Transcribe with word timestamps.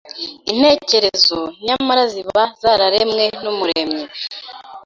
intekerezo 0.51 1.39
nyamara 1.65 2.03
ziba 2.13 2.41
zararemwe 2.61 3.23
n’Umuremyi 3.43 4.03